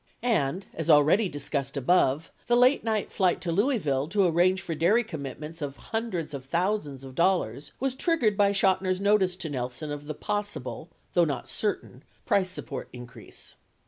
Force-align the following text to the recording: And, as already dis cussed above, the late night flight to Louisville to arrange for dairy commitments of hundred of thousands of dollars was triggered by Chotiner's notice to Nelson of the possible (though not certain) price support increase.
And, 0.23 0.65
as 0.73 0.89
already 0.89 1.29
dis 1.29 1.47
cussed 1.47 1.77
above, 1.77 2.31
the 2.47 2.57
late 2.57 2.83
night 2.83 3.11
flight 3.11 3.39
to 3.41 3.51
Louisville 3.51 4.07
to 4.07 4.25
arrange 4.25 4.59
for 4.59 4.73
dairy 4.73 5.03
commitments 5.03 5.61
of 5.61 5.75
hundred 5.75 6.33
of 6.33 6.43
thousands 6.45 7.03
of 7.03 7.13
dollars 7.13 7.71
was 7.79 7.93
triggered 7.93 8.35
by 8.35 8.51
Chotiner's 8.51 8.99
notice 8.99 9.35
to 9.35 9.49
Nelson 9.51 9.91
of 9.91 10.07
the 10.07 10.15
possible 10.15 10.89
(though 11.13 11.23
not 11.23 11.47
certain) 11.47 12.01
price 12.25 12.49
support 12.49 12.89
increase. 12.91 13.57